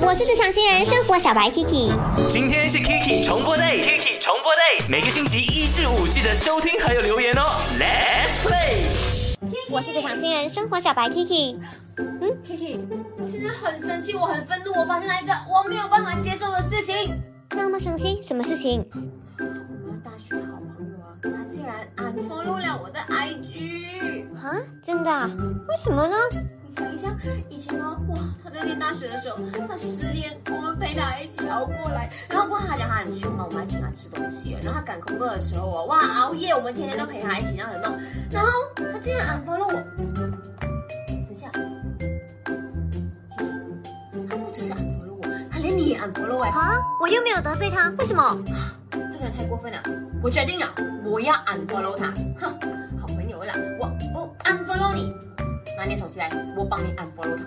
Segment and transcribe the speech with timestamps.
[0.00, 1.92] 我是职场新人生活小白 Kiki，
[2.28, 7.42] 今天是 Kiki 重播 day，Kiki 重播 day，每个星期一至五记得收听还有留言哦。
[7.78, 8.82] Let's play。
[9.70, 11.58] 我是职场新人生活小白 Kiki。
[11.96, 12.80] 嗯，Kiki，
[13.20, 17.16] 我现在很生气，我很愤怒，我发现了一个我没有办法接受的事情。
[17.50, 18.84] 那么生气，什么事情？
[24.44, 24.52] 啊，
[24.82, 25.26] 真的？
[25.68, 26.14] 为什么呢？
[26.68, 27.08] 你想一下，
[27.48, 32.10] 以前哦，哇，他在念大学的时候，他失恋，我们陪他一起熬过来。
[32.28, 34.54] 然后过后他讲他很穷嘛，我们还请他吃东西。
[34.62, 37.98] 然后他赶功课的时候哦，哇，熬夜，我们天天都陪他一起这样子弄。
[38.30, 39.72] 然后他竟然 unfollow 我。
[39.72, 41.50] 等一下，
[44.28, 46.50] 他不只是 unfollow 我，他连你也 unfollow 哎。
[46.50, 48.38] 啊，我又没有得罪他，为什么？
[48.90, 49.80] 这个人太过分了，
[50.22, 50.66] 我决定了，
[51.02, 52.12] 我要 unfollow 他。
[52.40, 52.58] 哼，
[54.92, 55.12] 你。
[55.76, 57.44] 拿你手机来，我帮你 unfollow 他。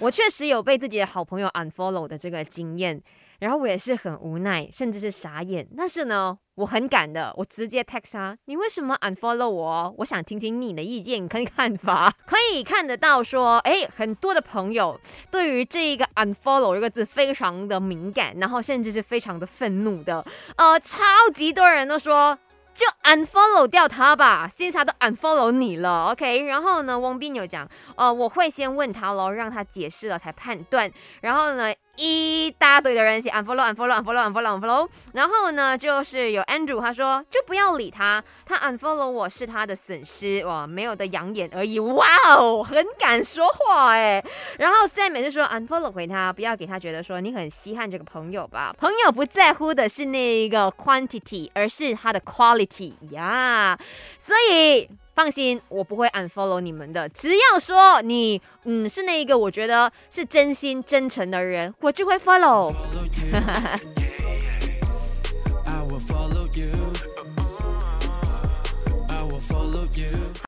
[0.00, 3.02] 我确实有被自己的好朋友 unfollow 的这个经验，
[3.40, 5.66] 然后我也是很无奈，甚至是傻眼。
[5.76, 9.92] 但是呢，我很敢的，我直接 text 他，你为什么 unfollow 我？
[9.98, 12.14] 我想听听你的意见跟看法。
[12.26, 14.96] 可以看得到说，哎，很多的朋友
[15.32, 20.24] 对于这一个 unfollow 这个字非常的敏感，然后甚至是非常的愤怒的。
[20.56, 21.02] 呃，超
[21.34, 22.38] 级多人都说。
[22.78, 26.44] 就 unfollow 掉他吧，现在他都 unfollow 你了，OK？
[26.44, 30.88] 然后呢，汪斌有讲，呃，我会先问他喽，让他解释了才判断。
[31.20, 31.74] 然后呢？
[31.98, 44.24] 一大堆的人写 unfollow unfollow unfollow unfollow unfollow，然后呢，就是有 Andrew 他说就不要理他，他 unfollow 我是他的损失哇，没有的养眼而已，哇哦，很敢说话哎。
[44.58, 53.76] 然后 Sam 就说 unfollow 回他，不要给他觉得说你很稀罕这个朋友吧，朋友不在乎的是那个 quantity，而是他的 quality 呀，
[54.18, 54.88] 所以。
[55.18, 57.08] 放心，我不会 unfollow 你们的。
[57.08, 62.72] 只要说你，嗯，是那一个我觉得是真心真诚的人，我就会 follow。